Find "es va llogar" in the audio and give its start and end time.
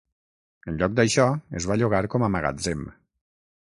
1.61-2.03